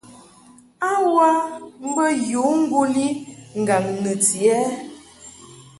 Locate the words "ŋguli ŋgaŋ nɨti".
2.59-4.39